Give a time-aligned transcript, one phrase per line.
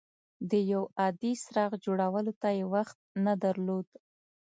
[0.49, 3.87] د یو عادي څراغ جوړولو ته یې وخت نه درلود.